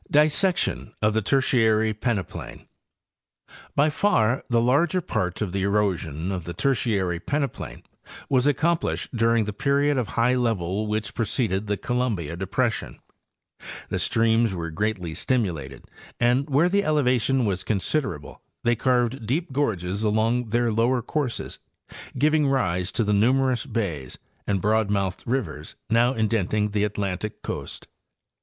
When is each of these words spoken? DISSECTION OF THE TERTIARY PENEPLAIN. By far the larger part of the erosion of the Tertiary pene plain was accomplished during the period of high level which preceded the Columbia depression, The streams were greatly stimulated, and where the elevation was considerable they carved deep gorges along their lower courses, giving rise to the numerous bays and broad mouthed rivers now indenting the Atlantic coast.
DISSECTION 0.09 0.95
OF 1.03 1.13
THE 1.13 1.21
TERTIARY 1.21 1.93
PENEPLAIN. 1.93 2.65
By 3.75 3.91
far 3.91 4.43
the 4.49 4.59
larger 4.59 4.99
part 4.99 5.43
of 5.43 5.51
the 5.51 5.61
erosion 5.61 6.31
of 6.31 6.45
the 6.45 6.55
Tertiary 6.55 7.19
pene 7.19 7.47
plain 7.47 7.83
was 8.27 8.47
accomplished 8.47 9.15
during 9.15 9.45
the 9.45 9.53
period 9.53 9.99
of 9.99 10.07
high 10.17 10.33
level 10.33 10.87
which 10.87 11.13
preceded 11.13 11.67
the 11.67 11.77
Columbia 11.77 12.35
depression, 12.35 12.97
The 13.89 13.99
streams 13.99 14.55
were 14.55 14.71
greatly 14.71 15.13
stimulated, 15.13 15.85
and 16.19 16.49
where 16.49 16.67
the 16.67 16.83
elevation 16.83 17.45
was 17.45 17.63
considerable 17.63 18.41
they 18.63 18.75
carved 18.75 19.27
deep 19.27 19.51
gorges 19.51 20.01
along 20.01 20.49
their 20.49 20.71
lower 20.71 21.03
courses, 21.03 21.59
giving 22.17 22.47
rise 22.47 22.91
to 22.93 23.03
the 23.03 23.13
numerous 23.13 23.67
bays 23.67 24.17
and 24.47 24.61
broad 24.61 24.89
mouthed 24.89 25.21
rivers 25.27 25.75
now 25.91 26.15
indenting 26.15 26.71
the 26.71 26.85
Atlantic 26.85 27.43
coast. 27.43 27.87